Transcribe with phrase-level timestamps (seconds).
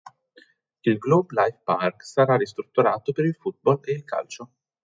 [0.83, 4.51] Il Globe Life Park sarà ristrutturato per il football e il calcio.